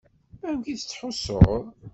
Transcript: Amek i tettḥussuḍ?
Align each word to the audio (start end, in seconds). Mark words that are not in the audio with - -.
Amek 0.47 0.67
i 0.73 0.75
tettḥussuḍ? 0.77 1.61